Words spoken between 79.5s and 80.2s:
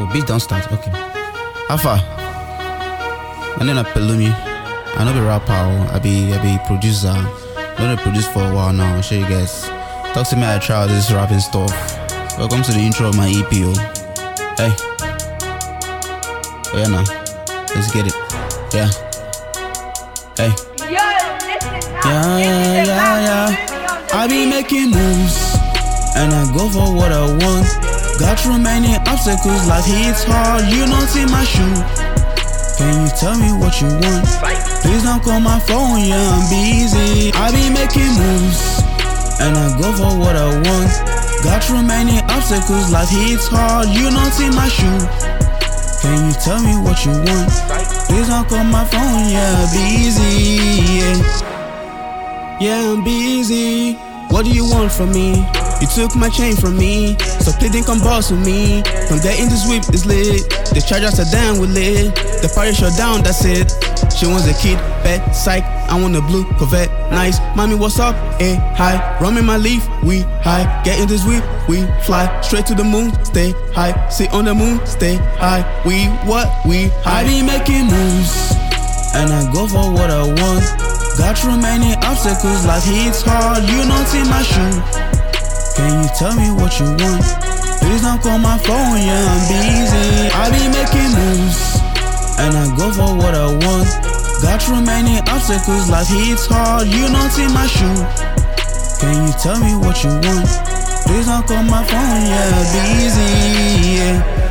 go for what